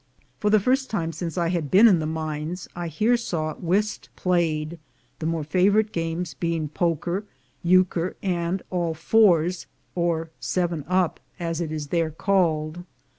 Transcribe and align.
For 0.39 0.49
the 0.49 0.59
first 0.59 0.89
time 0.89 1.11
since 1.13 1.37
I 1.37 1.49
had 1.49 1.69
been 1.69 1.87
in 1.87 1.99
the 1.99 2.07
mines 2.07 2.67
I 2.75 2.87
here 2.87 3.15
saw 3.17 3.53
whist 3.53 4.09
played, 4.15 4.79
the 5.19 5.27
more 5.27 5.43
favorite 5.43 5.91
games 5.91 6.33
being 6.33 6.69
poker, 6.69 7.25
euchre, 7.61 8.15
and 8.23 8.63
all 8.71 8.95
fours, 8.95 9.67
or 9.93 10.31
"seven 10.39 10.85
up," 10.87 11.19
as 11.39 11.61
A 11.61 11.65
MOUNTAIN 11.65 11.65
OF 11.65 11.67
GOLD 11.67 11.67
293 11.67 11.67
it 11.67 11.71
is 11.77 11.87
there 11.89 12.09
called. 12.09 12.83